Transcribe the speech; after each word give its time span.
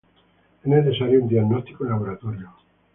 Es 0.63 0.67
necesario 0.67 1.21
un 1.21 1.29
diagnóstico 1.29 1.83
en 1.83 1.89
laboratorio. 1.91 2.49